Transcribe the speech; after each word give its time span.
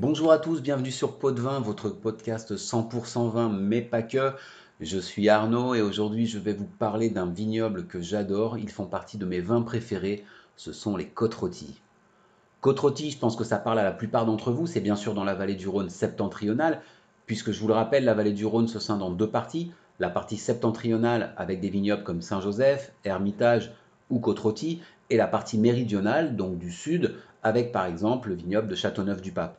Bonjour 0.00 0.32
à 0.32 0.38
tous, 0.38 0.62
bienvenue 0.62 0.90
sur 0.90 1.18
Pot 1.18 1.30
de 1.32 1.42
Vin, 1.42 1.60
votre 1.60 1.90
podcast 1.90 2.56
100% 2.56 3.30
vin, 3.30 3.50
mais 3.50 3.82
pas 3.82 4.00
que. 4.00 4.32
Je 4.80 4.98
suis 4.98 5.28
Arnaud 5.28 5.74
et 5.74 5.82
aujourd'hui 5.82 6.26
je 6.26 6.38
vais 6.38 6.54
vous 6.54 6.68
parler 6.78 7.10
d'un 7.10 7.26
vignoble 7.26 7.86
que 7.86 8.00
j'adore. 8.00 8.56
Ils 8.56 8.70
font 8.70 8.86
partie 8.86 9.18
de 9.18 9.26
mes 9.26 9.40
vins 9.40 9.60
préférés, 9.60 10.24
ce 10.56 10.72
sont 10.72 10.96
les 10.96 11.06
côtes 11.06 11.34
rôties. 11.34 11.82
Je 12.64 13.18
pense 13.18 13.36
que 13.36 13.44
ça 13.44 13.58
parle 13.58 13.78
à 13.78 13.84
la 13.84 13.92
plupart 13.92 14.24
d'entre 14.24 14.52
vous, 14.52 14.66
c'est 14.66 14.80
bien 14.80 14.96
sûr 14.96 15.12
dans 15.12 15.22
la 15.22 15.34
vallée 15.34 15.54
du 15.54 15.68
Rhône 15.68 15.90
septentrionale, 15.90 16.80
puisque 17.26 17.52
je 17.52 17.60
vous 17.60 17.68
le 17.68 17.74
rappelle, 17.74 18.06
la 18.06 18.14
vallée 18.14 18.32
du 18.32 18.46
Rhône 18.46 18.68
se 18.68 18.78
scinde 18.78 19.02
en 19.02 19.10
deux 19.10 19.28
parties. 19.28 19.70
La 19.98 20.08
partie 20.08 20.38
septentrionale 20.38 21.34
avec 21.36 21.60
des 21.60 21.68
vignobles 21.68 22.04
comme 22.04 22.22
Saint-Joseph, 22.22 22.90
Hermitage 23.04 23.70
ou 24.08 24.18
côtes 24.18 24.64
et 24.64 25.16
la 25.18 25.26
partie 25.26 25.58
méridionale, 25.58 26.36
donc 26.36 26.56
du 26.56 26.72
sud, 26.72 27.16
avec 27.42 27.70
par 27.70 27.84
exemple 27.84 28.30
le 28.30 28.36
vignoble 28.36 28.68
de 28.68 28.74
Châteauneuf-du-Pape. 28.74 29.58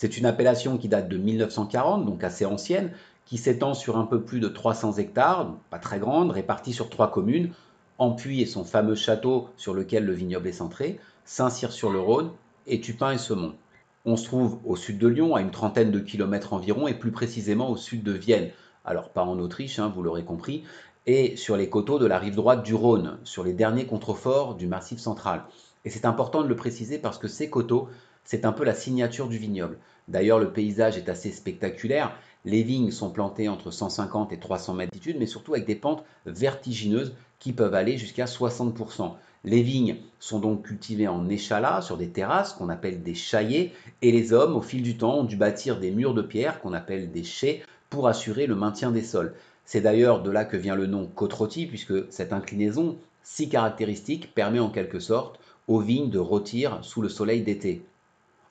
C'est 0.00 0.16
une 0.16 0.26
appellation 0.26 0.78
qui 0.78 0.86
date 0.86 1.08
de 1.08 1.16
1940, 1.16 2.06
donc 2.06 2.22
assez 2.22 2.46
ancienne, 2.46 2.92
qui 3.26 3.36
s'étend 3.36 3.74
sur 3.74 3.96
un 3.96 4.04
peu 4.04 4.22
plus 4.22 4.38
de 4.38 4.46
300 4.46 4.92
hectares, 4.98 5.56
pas 5.70 5.80
très 5.80 5.98
grande, 5.98 6.30
répartie 6.30 6.72
sur 6.72 6.88
trois 6.88 7.10
communes, 7.10 7.50
Ampuy 7.98 8.40
et 8.40 8.46
son 8.46 8.62
fameux 8.62 8.94
château 8.94 9.48
sur 9.56 9.74
lequel 9.74 10.04
le 10.04 10.12
vignoble 10.12 10.46
est 10.46 10.52
centré, 10.52 11.00
Saint-Cyr-sur-le-Rhône 11.24 12.30
et 12.68 12.80
Tupin 12.80 13.10
et 13.10 13.18
Semont. 13.18 13.56
On 14.04 14.16
se 14.16 14.26
trouve 14.26 14.60
au 14.64 14.76
sud 14.76 14.98
de 14.98 15.08
Lyon, 15.08 15.34
à 15.34 15.40
une 15.40 15.50
trentaine 15.50 15.90
de 15.90 15.98
kilomètres 15.98 16.52
environ, 16.52 16.86
et 16.86 16.94
plus 16.94 17.10
précisément 17.10 17.68
au 17.68 17.76
sud 17.76 18.04
de 18.04 18.12
Vienne. 18.12 18.50
Alors 18.84 19.10
pas 19.10 19.24
en 19.24 19.40
Autriche, 19.40 19.80
hein, 19.80 19.92
vous 19.92 20.04
l'aurez 20.04 20.24
compris, 20.24 20.62
et 21.06 21.34
sur 21.34 21.56
les 21.56 21.68
coteaux 21.68 21.98
de 21.98 22.06
la 22.06 22.20
rive 22.20 22.36
droite 22.36 22.62
du 22.62 22.76
Rhône, 22.76 23.18
sur 23.24 23.42
les 23.42 23.52
derniers 23.52 23.86
contreforts 23.86 24.54
du 24.54 24.68
Massif 24.68 25.00
central. 25.00 25.42
Et 25.84 25.90
c'est 25.90 26.04
important 26.04 26.42
de 26.42 26.48
le 26.48 26.56
préciser 26.56 26.98
parce 26.98 27.18
que 27.18 27.28
ces 27.28 27.50
coteaux, 27.50 27.88
c'est 28.24 28.44
un 28.44 28.52
peu 28.52 28.64
la 28.64 28.74
signature 28.74 29.28
du 29.28 29.38
vignoble. 29.38 29.78
D'ailleurs, 30.08 30.38
le 30.38 30.52
paysage 30.52 30.96
est 30.96 31.08
assez 31.08 31.30
spectaculaire. 31.30 32.14
Les 32.44 32.62
vignes 32.62 32.90
sont 32.90 33.10
plantées 33.10 33.48
entre 33.48 33.70
150 33.70 34.32
et 34.32 34.38
300 34.38 34.74
mètres 34.74 34.92
d'altitude, 34.92 35.16
mais 35.18 35.26
surtout 35.26 35.54
avec 35.54 35.66
des 35.66 35.74
pentes 35.74 36.04
vertigineuses 36.26 37.14
qui 37.38 37.52
peuvent 37.52 37.74
aller 37.74 37.98
jusqu'à 37.98 38.24
60%. 38.24 39.14
Les 39.44 39.62
vignes 39.62 39.96
sont 40.18 40.40
donc 40.40 40.66
cultivées 40.66 41.08
en 41.08 41.28
échalas 41.28 41.82
sur 41.82 41.96
des 41.96 42.08
terrasses 42.08 42.52
qu'on 42.52 42.68
appelle 42.68 43.02
des 43.02 43.14
chaillés, 43.14 43.72
et 44.02 44.12
les 44.12 44.32
hommes, 44.32 44.56
au 44.56 44.62
fil 44.62 44.82
du 44.82 44.96
temps, 44.96 45.18
ont 45.18 45.24
dû 45.24 45.36
bâtir 45.36 45.78
des 45.78 45.90
murs 45.90 46.14
de 46.14 46.22
pierre 46.22 46.60
qu'on 46.60 46.72
appelle 46.72 47.12
des 47.12 47.24
chais 47.24 47.62
pour 47.88 48.08
assurer 48.08 48.46
le 48.46 48.56
maintien 48.56 48.90
des 48.90 49.02
sols. 49.02 49.34
C'est 49.64 49.80
d'ailleurs 49.80 50.22
de 50.22 50.30
là 50.30 50.44
que 50.44 50.56
vient 50.56 50.74
le 50.74 50.86
nom 50.86 51.06
côte 51.06 51.34
puisque 51.68 52.10
cette 52.10 52.32
inclinaison 52.32 52.98
si 53.22 53.48
caractéristique 53.48 54.34
permet 54.34 54.58
en 54.58 54.70
quelque 54.70 54.98
sorte 54.98 55.38
aux 55.68 55.80
vignes 55.80 56.10
de 56.10 56.18
rôtir 56.18 56.78
sous 56.82 57.02
le 57.02 57.08
soleil 57.08 57.42
d'été. 57.42 57.84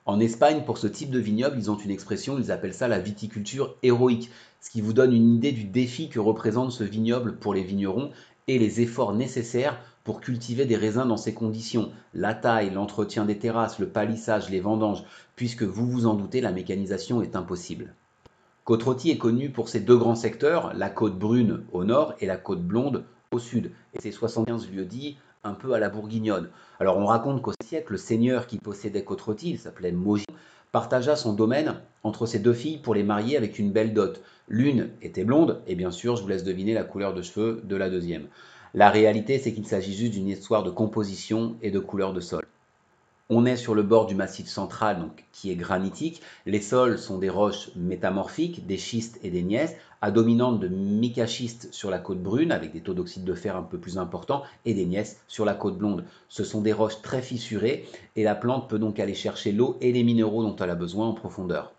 En 0.06 0.20
Espagne, 0.20 0.62
pour 0.64 0.78
ce 0.78 0.86
type 0.86 1.10
de 1.10 1.18
vignoble, 1.18 1.58
ils 1.58 1.70
ont 1.70 1.76
une 1.76 1.90
expression, 1.90 2.38
ils 2.38 2.50
appellent 2.50 2.72
ça 2.72 2.88
la 2.88 2.98
viticulture 2.98 3.76
héroïque, 3.82 4.30
ce 4.60 4.70
qui 4.70 4.80
vous 4.80 4.94
donne 4.94 5.12
une 5.12 5.34
idée 5.34 5.52
du 5.52 5.64
défi 5.64 6.08
que 6.08 6.18
représente 6.18 6.72
ce 6.72 6.84
vignoble 6.84 7.36
pour 7.36 7.52
les 7.52 7.62
vignerons 7.62 8.10
et 8.46 8.58
les 8.58 8.80
efforts 8.80 9.12
nécessaires 9.12 9.78
pour 10.04 10.22
cultiver 10.22 10.64
des 10.64 10.76
raisins 10.76 11.06
dans 11.06 11.18
ces 11.18 11.34
conditions. 11.34 11.90
La 12.14 12.34
taille, 12.34 12.70
l'entretien 12.70 13.26
des 13.26 13.38
terrasses, 13.38 13.78
le 13.78 13.88
palissage, 13.88 14.48
les 14.48 14.60
vendanges, 14.60 15.04
puisque 15.36 15.64
vous 15.64 15.86
vous 15.86 16.06
en 16.06 16.14
doutez, 16.14 16.40
la 16.40 16.52
mécanisation 16.52 17.20
est 17.20 17.36
impossible. 17.36 17.94
Côte-Rôtie 18.64 19.10
est 19.10 19.18
connue 19.18 19.50
pour 19.50 19.68
ses 19.68 19.80
deux 19.80 19.96
grands 19.96 20.14
secteurs, 20.14 20.72
la 20.74 20.88
côte 20.88 21.18
brune 21.18 21.64
au 21.72 21.84
nord 21.84 22.14
et 22.20 22.26
la 22.26 22.36
côte 22.36 22.62
blonde 22.62 23.04
au 23.30 23.38
sud, 23.38 23.72
et 23.92 24.00
ses 24.00 24.12
75 24.12 24.70
lieux-dits 24.70 25.18
un 25.44 25.54
peu 25.54 25.72
à 25.72 25.78
la 25.78 25.88
bourguignonne. 25.88 26.48
Alors 26.80 26.98
on 26.98 27.06
raconte 27.06 27.42
qu'au 27.42 27.52
siècle, 27.62 27.92
le 27.92 27.98
seigneur 27.98 28.46
qui 28.46 28.58
possédait 28.58 29.04
Côte-Rôtie, 29.04 29.50
il 29.50 29.58
s'appelait 29.58 29.92
Mogin, 29.92 30.24
partagea 30.72 31.16
son 31.16 31.32
domaine 31.32 31.80
entre 32.02 32.26
ses 32.26 32.38
deux 32.38 32.52
filles 32.52 32.78
pour 32.78 32.94
les 32.94 33.02
marier 33.02 33.36
avec 33.36 33.58
une 33.58 33.72
belle 33.72 33.94
dot. 33.94 34.20
L'une 34.48 34.90
était 35.02 35.24
blonde, 35.24 35.60
et 35.66 35.74
bien 35.74 35.90
sûr, 35.90 36.16
je 36.16 36.22
vous 36.22 36.28
laisse 36.28 36.44
deviner 36.44 36.74
la 36.74 36.84
couleur 36.84 37.14
de 37.14 37.22
cheveux 37.22 37.60
de 37.64 37.76
la 37.76 37.90
deuxième. 37.90 38.28
La 38.74 38.90
réalité, 38.90 39.38
c'est 39.38 39.52
qu'il 39.52 39.66
s'agit 39.66 39.94
juste 39.94 40.12
d'une 40.12 40.28
histoire 40.28 40.62
de 40.62 40.70
composition 40.70 41.56
et 41.62 41.70
de 41.70 41.78
couleur 41.78 42.12
de 42.12 42.20
sol. 42.20 42.44
On 43.30 43.44
est 43.44 43.56
sur 43.56 43.74
le 43.74 43.82
bord 43.82 44.06
du 44.06 44.14
massif 44.14 44.48
central, 44.48 45.06
qui 45.32 45.50
est 45.50 45.54
granitique. 45.54 46.22
Les 46.46 46.62
sols 46.62 46.98
sont 46.98 47.18
des 47.18 47.28
roches 47.28 47.68
métamorphiques, 47.76 48.66
des 48.66 48.78
schistes 48.78 49.18
et 49.22 49.28
des 49.28 49.42
gneiss, 49.42 49.74
à 50.00 50.10
dominante 50.10 50.60
de 50.60 50.68
micaschistes 50.68 51.68
sur 51.70 51.90
la 51.90 51.98
côte 51.98 52.22
brune, 52.22 52.52
avec 52.52 52.72
des 52.72 52.80
taux 52.80 52.94
d'oxyde 52.94 53.24
de 53.24 53.34
fer 53.34 53.54
un 53.54 53.62
peu 53.62 53.76
plus 53.76 53.98
importants, 53.98 54.44
et 54.64 54.72
des 54.72 54.86
gneiss 54.86 55.20
sur 55.28 55.44
la 55.44 55.52
côte 55.52 55.76
blonde. 55.76 56.06
Ce 56.30 56.42
sont 56.42 56.62
des 56.62 56.72
roches 56.72 57.02
très 57.02 57.20
fissurées, 57.20 57.84
et 58.16 58.22
la 58.22 58.34
plante 58.34 58.66
peut 58.70 58.78
donc 58.78 58.98
aller 58.98 59.12
chercher 59.12 59.52
l'eau 59.52 59.76
et 59.82 59.92
les 59.92 60.04
minéraux 60.04 60.42
dont 60.42 60.56
elle 60.56 60.70
a 60.70 60.74
besoin 60.74 61.08
en 61.08 61.12
profondeur. 61.12 61.72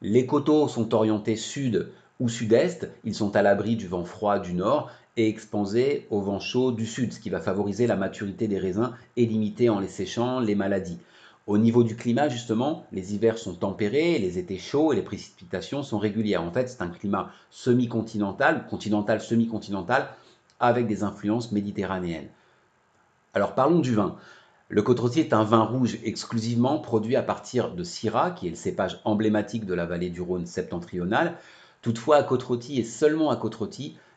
Les 0.00 0.24
coteaux 0.24 0.68
sont 0.68 0.94
orientés 0.94 1.36
sud 1.36 1.90
ou 2.18 2.30
sud-est, 2.30 2.88
ils 3.04 3.14
sont 3.14 3.36
à 3.36 3.42
l'abri 3.42 3.76
du 3.76 3.88
vent 3.88 4.04
froid 4.04 4.38
du 4.38 4.54
nord, 4.54 4.90
et 5.16 5.28
exposé 5.28 6.06
au 6.10 6.20
vent 6.20 6.40
chaud 6.40 6.72
du 6.72 6.86
sud, 6.86 7.12
ce 7.12 7.20
qui 7.20 7.30
va 7.30 7.40
favoriser 7.40 7.86
la 7.86 7.96
maturité 7.96 8.48
des 8.48 8.58
raisins 8.58 8.92
et 9.16 9.26
limiter 9.26 9.68
en 9.68 9.80
les 9.80 9.88
séchant 9.88 10.40
les 10.40 10.54
maladies. 10.54 10.98
Au 11.46 11.58
niveau 11.58 11.82
du 11.82 11.96
climat, 11.96 12.28
justement, 12.28 12.86
les 12.92 13.14
hivers 13.14 13.36
sont 13.36 13.54
tempérés, 13.54 14.18
les 14.18 14.38
étés 14.38 14.58
chauds 14.58 14.92
et 14.92 14.96
les 14.96 15.02
précipitations 15.02 15.82
sont 15.82 15.98
régulières. 15.98 16.42
En 16.42 16.52
fait, 16.52 16.68
c'est 16.68 16.82
un 16.82 16.88
climat 16.88 17.32
semi-continental, 17.50 18.66
continental, 18.68 19.20
semi-continental, 19.20 20.08
avec 20.60 20.86
des 20.86 21.02
influences 21.02 21.50
méditerranéennes. 21.50 22.28
Alors 23.34 23.54
parlons 23.54 23.80
du 23.80 23.94
vin. 23.94 24.16
Le 24.68 24.82
côte 24.82 25.16
est 25.16 25.32
un 25.32 25.42
vin 25.42 25.64
rouge 25.64 25.98
exclusivement 26.04 26.78
produit 26.78 27.16
à 27.16 27.22
partir 27.22 27.72
de 27.72 27.82
Syrah, 27.82 28.30
qui 28.30 28.46
est 28.46 28.50
le 28.50 28.56
cépage 28.56 29.00
emblématique 29.04 29.66
de 29.66 29.74
la 29.74 29.84
vallée 29.84 30.10
du 30.10 30.20
Rhône 30.20 30.46
septentrionale. 30.46 31.36
Toutefois, 31.82 32.16
à 32.16 32.22
côte 32.22 32.46
et 32.70 32.84
seulement 32.84 33.30
à 33.30 33.36
côte 33.36 33.56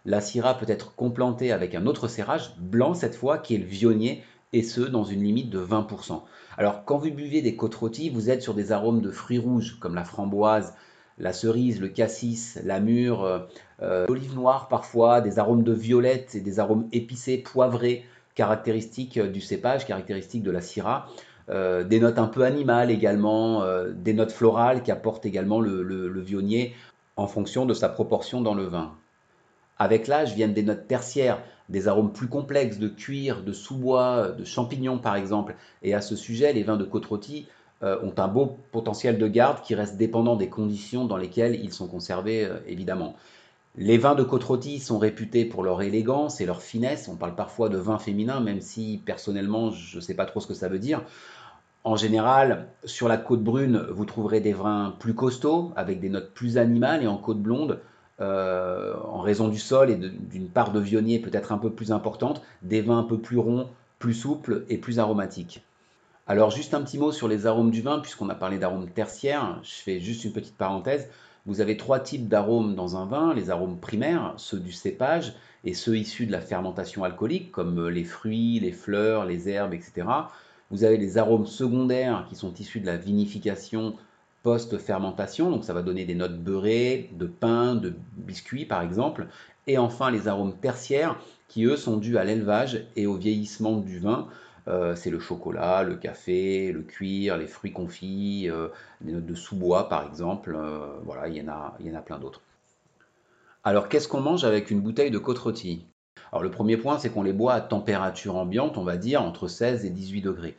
la 0.05 0.21
Syrah 0.21 0.55
peut 0.55 0.69
être 0.69 0.95
complantée 0.95 1.51
avec 1.51 1.75
un 1.75 1.85
autre 1.85 2.07
serrage, 2.07 2.55
blanc 2.57 2.93
cette 2.93 3.15
fois, 3.15 3.37
qui 3.39 3.55
est 3.55 3.59
le 3.59 3.65
vionnier, 3.65 4.23
et 4.53 4.63
ce, 4.63 4.81
dans 4.81 5.03
une 5.03 5.23
limite 5.23 5.49
de 5.49 5.59
20%. 5.59 6.21
Alors, 6.57 6.85
quand 6.85 6.97
vous 6.97 7.11
buvez 7.11 7.41
des 7.41 7.55
côtes 7.55 7.75
rôties, 7.75 8.09
vous 8.09 8.29
êtes 8.29 8.41
sur 8.41 8.53
des 8.53 8.71
arômes 8.71 9.01
de 9.01 9.11
fruits 9.11 9.39
rouges, 9.39 9.77
comme 9.79 9.95
la 9.95 10.05
framboise, 10.05 10.73
la 11.17 11.33
cerise, 11.33 11.81
le 11.81 11.87
cassis, 11.87 12.59
la 12.63 12.79
mûre, 12.79 13.23
euh, 13.23 13.39
euh, 13.81 14.05
l'olive 14.07 14.35
noire 14.35 14.67
parfois, 14.67 15.21
des 15.21 15.39
arômes 15.39 15.63
de 15.63 15.73
violette 15.73 16.35
et 16.35 16.41
des 16.41 16.59
arômes 16.59 16.87
épicés, 16.91 17.37
poivrés, 17.37 18.05
caractéristiques 18.35 19.19
du 19.19 19.41
cépage, 19.41 19.85
caractéristiques 19.85 20.43
de 20.43 20.51
la 20.51 20.61
Syrah. 20.61 21.07
Euh, 21.49 21.83
des 21.83 21.99
notes 21.99 22.17
un 22.17 22.27
peu 22.27 22.43
animales 22.43 22.91
également, 22.91 23.63
des 23.93 24.13
notes 24.13 24.31
florales 24.31 24.83
qui 24.83 24.91
apportent 24.91 25.25
également 25.25 25.61
le 25.61 26.21
vionnier 26.21 26.73
en 27.17 27.27
fonction 27.27 27.65
de 27.65 27.73
sa 27.73 27.87
proportion 27.87 28.41
dans 28.41 28.55
le 28.55 28.63
vin. 28.63 28.93
Avec 29.77 30.07
l'âge 30.07 30.33
viennent 30.33 30.53
des 30.53 30.63
notes 30.63 30.87
tertiaires, 30.87 31.41
des 31.69 31.87
arômes 31.87 32.13
plus 32.13 32.27
complexes 32.27 32.77
de 32.77 32.87
cuir, 32.87 33.43
de 33.43 33.51
sous-bois, 33.51 34.29
de 34.29 34.45
champignons 34.45 34.99
par 34.99 35.15
exemple. 35.15 35.55
Et 35.83 35.93
à 35.93 36.01
ce 36.01 36.15
sujet, 36.15 36.53
les 36.53 36.63
vins 36.63 36.77
de 36.77 36.85
côte 36.85 37.07
euh, 37.83 37.97
ont 38.03 38.13
un 38.17 38.27
beau 38.27 38.57
potentiel 38.71 39.17
de 39.17 39.27
garde 39.27 39.61
qui 39.61 39.75
reste 39.75 39.97
dépendant 39.97 40.35
des 40.35 40.47
conditions 40.47 41.05
dans 41.05 41.17
lesquelles 41.17 41.59
ils 41.61 41.73
sont 41.73 41.87
conservés 41.87 42.45
euh, 42.45 42.57
évidemment. 42.67 43.15
Les 43.77 43.97
vins 43.97 44.15
de 44.15 44.23
côte 44.23 44.45
sont 44.79 44.97
réputés 44.97 45.43
pour 45.43 45.61
leur 45.61 45.81
élégance 45.81 46.39
et 46.39 46.45
leur 46.45 46.61
finesse. 46.61 47.09
On 47.09 47.17
parle 47.17 47.35
parfois 47.35 47.67
de 47.67 47.77
vin 47.77 47.99
féminin, 47.99 48.39
même 48.39 48.61
si 48.61 49.01
personnellement 49.05 49.71
je 49.71 49.97
ne 49.97 50.01
sais 50.01 50.13
pas 50.13 50.25
trop 50.25 50.39
ce 50.39 50.47
que 50.47 50.53
ça 50.53 50.69
veut 50.69 50.79
dire. 50.79 51.03
En 51.83 51.97
général, 51.97 52.69
sur 52.85 53.09
la 53.09 53.17
côte 53.17 53.43
brune, 53.43 53.85
vous 53.91 54.05
trouverez 54.05 54.39
des 54.39 54.53
vins 54.53 54.95
plus 54.97 55.13
costauds, 55.13 55.73
avec 55.75 55.99
des 55.99 56.09
notes 56.09 56.33
plus 56.33 56.57
animales, 56.57 57.03
et 57.03 57.07
en 57.07 57.17
côte 57.17 57.41
blonde, 57.41 57.79
euh, 58.21 58.93
en 59.03 59.19
raison 59.19 59.49
du 59.49 59.59
sol 59.59 59.89
et 59.89 59.95
d'une 59.95 60.47
part 60.47 60.71
de 60.71 60.79
vionnier 60.79 61.19
peut-être 61.19 61.51
un 61.51 61.57
peu 61.57 61.69
plus 61.69 61.91
importante, 61.91 62.41
des 62.61 62.81
vins 62.81 62.99
un 62.99 63.03
peu 63.03 63.17
plus 63.17 63.37
ronds, 63.37 63.67
plus 63.99 64.13
souples 64.13 64.65
et 64.69 64.77
plus 64.77 64.99
aromatiques. 64.99 65.63
Alors 66.27 66.49
juste 66.49 66.73
un 66.73 66.81
petit 66.81 66.97
mot 66.97 67.11
sur 67.11 67.27
les 67.27 67.45
arômes 67.45 67.71
du 67.71 67.81
vin, 67.81 67.99
puisqu'on 67.99 68.29
a 68.29 68.35
parlé 68.35 68.57
d'arômes 68.57 68.89
tertiaires, 68.89 69.59
je 69.63 69.75
fais 69.75 69.99
juste 69.99 70.23
une 70.23 70.31
petite 70.31 70.57
parenthèse. 70.57 71.09
Vous 71.45 71.61
avez 71.61 71.77
trois 71.77 71.99
types 71.99 72.27
d'arômes 72.27 72.73
dans 72.73 72.97
un 72.97 73.05
vin, 73.05 73.33
les 73.33 73.51
arômes 73.51 73.79
primaires, 73.79 74.33
ceux 74.37 74.59
du 74.59 74.71
cépage, 74.71 75.33
et 75.63 75.73
ceux 75.73 75.97
issus 75.97 76.25
de 76.25 76.31
la 76.31 76.41
fermentation 76.41 77.03
alcoolique, 77.03 77.51
comme 77.51 77.89
les 77.89 78.03
fruits, 78.03 78.59
les 78.59 78.71
fleurs, 78.71 79.25
les 79.25 79.49
herbes, 79.49 79.73
etc. 79.73 80.07
Vous 80.71 80.83
avez 80.83 80.97
les 80.97 81.17
arômes 81.17 81.45
secondaires 81.45 82.25
qui 82.29 82.35
sont 82.35 82.53
issus 82.53 82.79
de 82.79 82.85
la 82.87 82.97
vinification 82.97 83.95
post-fermentation, 84.45 85.49
donc 85.49 85.63
ça 85.63 85.73
va 85.73 85.81
donner 85.81 86.05
des 86.05 86.13
notes 86.13 86.37
beurrées, 86.37 87.09
de 87.13 87.25
pain, 87.25 87.73
de 87.73 87.95
biscuits 88.15 88.65
par 88.65 88.83
exemple, 88.83 89.25
et 89.65 89.79
enfin 89.79 90.11
les 90.11 90.27
arômes 90.27 90.55
tertiaires 90.55 91.17
qui 91.47 91.65
eux 91.65 91.75
sont 91.75 91.97
dus 91.97 92.19
à 92.19 92.23
l'élevage 92.23 92.85
et 92.95 93.07
au 93.07 93.15
vieillissement 93.15 93.77
du 93.77 93.97
vin. 93.97 94.27
Euh, 94.67 94.95
c'est 94.95 95.09
le 95.09 95.19
chocolat, 95.19 95.81
le 95.81 95.95
café, 95.95 96.71
le 96.71 96.83
cuir, 96.83 97.37
les 97.37 97.47
fruits 97.47 97.73
confits, 97.73 98.47
euh, 98.47 98.67
des 99.01 99.13
notes 99.13 99.25
de 99.25 99.33
sous-bois 99.33 99.89
par 99.89 100.05
exemple, 100.05 100.55
euh, 100.55 100.89
voilà, 101.03 101.27
il 101.27 101.37
y, 101.37 101.41
en 101.41 101.47
a, 101.47 102.01
plein 102.01 102.19
d'autres. 102.19 102.41
Alors 103.63 103.89
qu'est-ce 103.89 104.07
qu'on 104.07 104.21
mange 104.21 104.43
avec 104.43 104.69
une 104.69 104.79
bouteille 104.79 105.09
de 105.09 105.17
côte 105.17 105.39
rôtie 105.39 105.87
Alors 106.31 106.43
le 106.43 106.51
premier 106.51 106.77
point 106.77 106.99
c'est 106.99 107.09
qu'on 107.09 107.23
les 107.23 107.33
boit 107.33 107.53
à 107.53 107.61
température 107.61 108.35
ambiante, 108.35 108.77
on 108.77 108.83
va 108.83 108.97
dire 108.97 109.23
entre 109.23 109.47
16 109.47 109.85
et 109.85 109.89
18 109.89 110.21
degrés. 110.21 110.55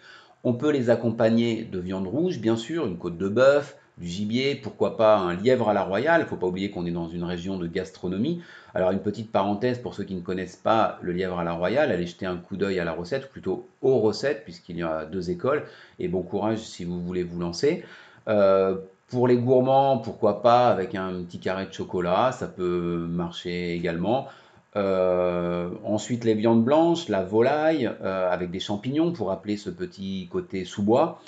On 0.49 0.53
peut 0.53 0.71
les 0.71 0.91
accompagner 0.91 1.65
de 1.65 1.81
viande 1.81 2.07
rouge, 2.07 2.39
bien 2.39 2.55
sûr, 2.55 2.87
une 2.87 2.99
côte 2.99 3.19
de 3.19 3.29
bœuf, 3.29 3.77
du 3.99 4.07
gibier, 4.07 4.55
pourquoi 4.55 4.97
pas 4.97 5.17
un 5.17 5.35
lièvre 5.35 5.69
à 5.69 5.75
la 5.75 5.83
royale. 5.83 6.21
Il 6.21 6.23
ne 6.23 6.29
faut 6.29 6.37
pas 6.37 6.47
oublier 6.47 6.71
qu'on 6.71 6.87
est 6.87 6.93
dans 6.93 7.09
une 7.09 7.25
région 7.25 7.59
de 7.59 7.67
gastronomie. 7.67 8.41
Alors 8.73 8.93
une 8.93 9.01
petite 9.01 9.33
parenthèse 9.33 9.81
pour 9.81 9.95
ceux 9.95 10.05
qui 10.05 10.15
ne 10.15 10.21
connaissent 10.21 10.55
pas 10.55 11.01
le 11.03 11.11
lièvre 11.11 11.41
à 11.41 11.43
la 11.43 11.53
royale, 11.53 11.91
allez 11.91 12.07
jeter 12.07 12.27
un 12.27 12.37
coup 12.37 12.57
d'œil 12.57 12.79
à 12.79 12.85
la 12.85 12.93
recette, 12.93 13.25
ou 13.25 13.29
plutôt 13.29 13.69
aux 13.83 13.99
recettes, 13.99 14.45
puisqu'il 14.45 14.77
y 14.77 14.85
a 14.85 15.05
deux 15.05 15.31
écoles, 15.31 15.65
et 15.99 16.07
bon 16.07 16.23
courage 16.23 16.59
si 16.59 16.85
vous 16.85 17.03
voulez 17.03 17.25
vous 17.25 17.41
lancer. 17.41 17.85
Euh, 18.29 18.77
pour 19.09 19.27
les 19.27 19.39
gourmands, 19.39 19.99
pourquoi 19.99 20.43
pas 20.43 20.69
avec 20.69 20.95
un 20.95 21.25
petit 21.25 21.41
carré 21.41 21.67
de 21.67 21.73
chocolat, 21.73 22.31
ça 22.31 22.47
peut 22.47 23.05
marcher 23.11 23.75
également. 23.75 24.29
Euh, 24.77 25.71
ensuite, 25.85 26.25
les 26.25 26.35
viandes 26.35 26.63
blanches, 26.63 27.09
la 27.09 27.23
volaille 27.23 27.91
euh, 28.03 28.31
avec 28.31 28.51
des 28.51 28.61
champignons 28.61 29.11
pour 29.11 29.31
appeler 29.31 29.57
ce 29.57 29.71
petit 29.71 30.29
côté 30.31 30.65
sous-bois. 30.65 31.21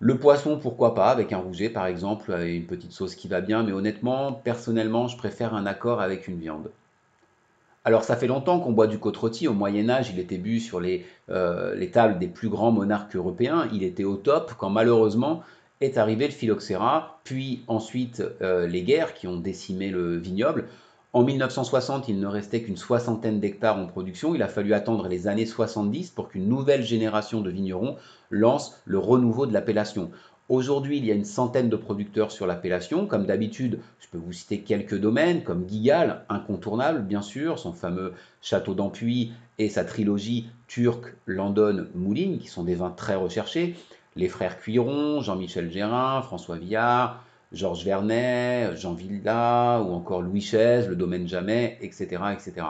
Le 0.00 0.16
poisson, 0.16 0.58
pourquoi 0.58 0.94
pas, 0.94 1.10
avec 1.10 1.32
un 1.32 1.38
rouget 1.38 1.68
par 1.68 1.86
exemple, 1.86 2.32
avec 2.32 2.54
une 2.54 2.66
petite 2.66 2.92
sauce 2.92 3.14
qui 3.14 3.28
va 3.28 3.40
bien, 3.40 3.62
mais 3.62 3.72
honnêtement, 3.72 4.32
personnellement, 4.32 5.08
je 5.08 5.18
préfère 5.18 5.54
un 5.54 5.66
accord 5.66 6.00
avec 6.00 6.28
une 6.28 6.38
viande. 6.38 6.70
Alors 7.84 8.04
ça 8.04 8.16
fait 8.16 8.26
longtemps 8.26 8.60
qu'on 8.60 8.72
boit 8.72 8.86
du 8.86 8.98
côte. 8.98 9.18
Au 9.22 9.52
Moyen 9.52 9.88
Âge, 9.88 10.10
il 10.10 10.18
était 10.18 10.38
bu 10.38 10.60
sur 10.60 10.80
les, 10.80 11.04
euh, 11.30 11.74
les, 11.74 11.90
tables 11.90 12.18
des 12.18 12.28
plus 12.28 12.48
grands 12.48 12.70
monarques 12.70 13.16
européens. 13.16 13.68
Il 13.72 13.82
était 13.82 14.04
au 14.04 14.16
top 14.16 14.54
quand 14.56 14.70
malheureusement 14.70 15.42
est 15.80 15.98
arrivé 15.98 16.26
le 16.26 16.32
phylloxéra, 16.32 17.20
puis 17.24 17.62
ensuite 17.68 18.22
les 18.40 18.82
guerres 18.82 19.14
qui 19.14 19.28
ont 19.28 19.36
décimé 19.36 19.90
le 19.90 20.16
vignoble. 20.16 20.66
En 21.14 21.24
1960, 21.24 22.08
il 22.08 22.20
ne 22.20 22.26
restait 22.26 22.62
qu'une 22.62 22.76
soixantaine 22.76 23.40
d'hectares 23.40 23.78
en 23.78 23.86
production. 23.86 24.34
Il 24.34 24.42
a 24.42 24.48
fallu 24.48 24.74
attendre 24.74 25.08
les 25.08 25.26
années 25.26 25.46
70 25.46 26.10
pour 26.10 26.28
qu'une 26.28 26.46
nouvelle 26.46 26.82
génération 26.82 27.40
de 27.40 27.50
vignerons 27.50 27.96
lance 28.30 28.82
le 28.84 28.98
renouveau 28.98 29.46
de 29.46 29.54
l'appellation. 29.54 30.10
Aujourd'hui, 30.50 30.98
il 30.98 31.06
y 31.06 31.10
a 31.10 31.14
une 31.14 31.24
centaine 31.24 31.70
de 31.70 31.76
producteurs 31.76 32.30
sur 32.30 32.46
l'appellation. 32.46 33.06
Comme 33.06 33.24
d'habitude, 33.24 33.80
je 34.00 34.08
peux 34.08 34.18
vous 34.18 34.32
citer 34.32 34.60
quelques 34.60 34.98
domaines, 34.98 35.44
comme 35.44 35.64
Guigal, 35.64 36.26
incontournable 36.28 37.02
bien 37.02 37.22
sûr, 37.22 37.58
son 37.58 37.72
fameux 37.72 38.12
château 38.42 38.74
d'Ampuy 38.74 39.32
et 39.56 39.70
sa 39.70 39.84
trilogie 39.84 40.50
Turc, 40.66 41.14
Landon, 41.24 41.86
Mouline, 41.94 42.38
qui 42.38 42.48
sont 42.48 42.64
des 42.64 42.74
vins 42.74 42.90
très 42.90 43.14
recherchés. 43.14 43.76
Les 44.14 44.28
frères 44.28 44.58
Cuiron, 44.58 45.22
Jean-Michel 45.22 45.70
Gérin, 45.70 46.20
François 46.20 46.58
Villard, 46.58 47.24
Georges 47.52 47.84
Vernet, 47.84 48.76
Jean 48.76 48.94
Villa 48.94 49.82
ou 49.82 49.92
encore 49.92 50.22
Louis 50.22 50.40
Chaise, 50.40 50.88
le 50.88 50.96
domaine 50.96 51.26
Jamais, 51.26 51.78
etc. 51.80 52.22
etc. 52.32 52.66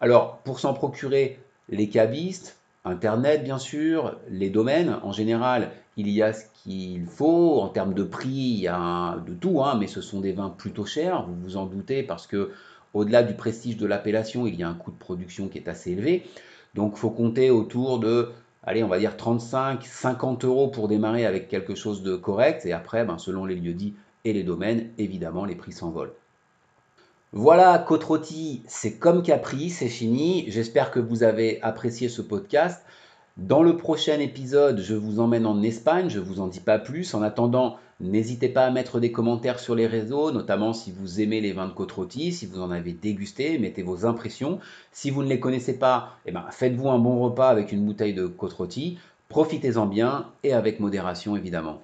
Alors, 0.00 0.38
pour 0.38 0.60
s'en 0.60 0.74
procurer 0.74 1.38
les 1.68 1.88
cavistes, 1.88 2.56
Internet 2.84 3.44
bien 3.44 3.58
sûr, 3.58 4.16
les 4.30 4.50
domaines, 4.50 4.98
en 5.02 5.12
général, 5.12 5.70
il 5.96 6.08
y 6.08 6.22
a 6.22 6.32
ce 6.32 6.44
qu'il 6.62 7.06
faut. 7.06 7.60
En 7.60 7.68
termes 7.68 7.94
de 7.94 8.02
prix, 8.02 8.28
il 8.28 8.60
y 8.60 8.68
a 8.68 9.16
de 9.26 9.34
tout, 9.34 9.62
hein, 9.62 9.76
mais 9.78 9.86
ce 9.86 10.00
sont 10.00 10.20
des 10.20 10.32
vins 10.32 10.50
plutôt 10.50 10.86
chers, 10.86 11.26
vous 11.26 11.34
vous 11.34 11.56
en 11.56 11.66
doutez, 11.66 12.02
parce 12.02 12.26
que 12.26 12.52
au-delà 12.94 13.22
du 13.22 13.34
prestige 13.34 13.76
de 13.76 13.86
l'appellation, 13.86 14.46
il 14.46 14.54
y 14.54 14.62
a 14.62 14.68
un 14.68 14.74
coût 14.74 14.90
de 14.90 14.96
production 14.96 15.48
qui 15.48 15.58
est 15.58 15.68
assez 15.68 15.92
élevé. 15.92 16.24
Donc, 16.74 16.92
il 16.96 16.98
faut 16.98 17.10
compter 17.10 17.50
autour 17.50 17.98
de 17.98 18.30
allez, 18.62 18.82
on 18.82 18.88
va 18.88 18.98
dire 18.98 19.16
35, 19.16 19.84
50 19.84 20.44
euros 20.44 20.68
pour 20.68 20.88
démarrer 20.88 21.24
avec 21.26 21.48
quelque 21.48 21.74
chose 21.74 22.02
de 22.02 22.16
correct. 22.16 22.66
Et 22.66 22.72
après, 22.72 23.04
ben, 23.04 23.18
selon 23.18 23.44
les 23.44 23.54
lieux 23.54 23.72
dits, 23.72 23.94
et 24.24 24.32
les 24.32 24.42
domaines, 24.42 24.90
évidemment, 24.98 25.44
les 25.44 25.54
prix 25.54 25.72
s'envolent. 25.72 26.12
Voilà, 27.32 27.78
côte 27.78 28.06
c'est 28.66 28.98
comme 28.98 29.22
Capri, 29.22 29.68
c'est 29.68 29.88
fini. 29.88 30.46
J'espère 30.48 30.90
que 30.90 30.98
vous 30.98 31.22
avez 31.22 31.60
apprécié 31.60 32.08
ce 32.08 32.22
podcast. 32.22 32.82
Dans 33.36 33.62
le 33.62 33.76
prochain 33.76 34.18
épisode, 34.18 34.80
je 34.80 34.94
vous 34.94 35.20
emmène 35.20 35.46
en 35.46 35.62
Espagne, 35.62 36.08
je 36.08 36.18
ne 36.20 36.24
vous 36.24 36.40
en 36.40 36.48
dis 36.48 36.60
pas 36.60 36.78
plus. 36.78 37.14
En 37.14 37.22
attendant, 37.22 37.76
n'hésitez 38.00 38.48
pas 38.48 38.64
à 38.64 38.70
mettre 38.70 38.98
des 38.98 39.12
commentaires 39.12 39.60
sur 39.60 39.74
les 39.74 39.86
réseaux, 39.86 40.32
notamment 40.32 40.72
si 40.72 40.90
vous 40.90 41.20
aimez 41.20 41.42
les 41.42 41.52
vins 41.52 41.68
de 41.68 41.72
côte 41.72 41.92
si 42.10 42.46
vous 42.46 42.60
en 42.60 42.70
avez 42.70 42.94
dégusté, 42.94 43.58
mettez 43.58 43.82
vos 43.82 44.06
impressions. 44.06 44.58
Si 44.90 45.10
vous 45.10 45.22
ne 45.22 45.28
les 45.28 45.38
connaissez 45.38 45.78
pas, 45.78 46.16
eh 46.24 46.32
ben, 46.32 46.46
faites-vous 46.50 46.88
un 46.88 46.98
bon 46.98 47.20
repas 47.20 47.48
avec 47.48 47.72
une 47.72 47.84
bouteille 47.84 48.14
de 48.14 48.26
côte 48.26 48.56
profitez-en 49.28 49.86
bien 49.86 50.26
et 50.42 50.54
avec 50.54 50.80
modération 50.80 51.36
évidemment. 51.36 51.82